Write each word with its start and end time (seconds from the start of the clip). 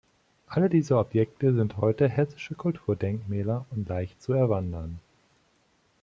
Alle 0.47 0.67
diese 0.67 0.97
Objekte 0.97 1.53
sind 1.53 1.77
heute 1.77 2.09
hessische 2.09 2.55
Kulturdenkmäler 2.55 3.67
und 3.69 3.87
leicht 3.87 4.19
zu 4.19 4.33
erwandern. 4.33 4.97